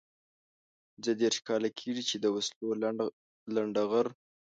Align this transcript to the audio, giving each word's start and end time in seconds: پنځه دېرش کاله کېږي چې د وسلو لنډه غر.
پنځه 0.91 1.11
دېرش 1.21 1.37
کاله 1.47 1.69
کېږي 1.79 2.03
چې 2.09 2.15
د 2.19 2.25
وسلو 2.35 2.67
لنډه 3.55 3.83
غر. 3.91 4.07